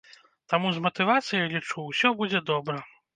[0.53, 2.79] Таму з матывацыяй, лічу, усё будзе добра.